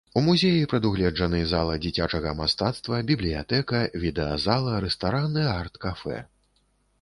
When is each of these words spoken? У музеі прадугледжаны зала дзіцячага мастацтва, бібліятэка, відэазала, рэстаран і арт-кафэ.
У 0.19 0.21
музеі 0.27 0.61
прадугледжаны 0.69 1.41
зала 1.51 1.75
дзіцячага 1.83 2.33
мастацтва, 2.39 3.01
бібліятэка, 3.11 3.83
відэазала, 4.05 4.73
рэстаран 4.87 5.39
і 5.43 5.47
арт-кафэ. 5.61 6.19